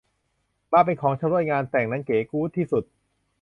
[0.71, 2.83] มาเป็นของชำร่วยงานแต่งนั้นเก๋กู้ดที่สุด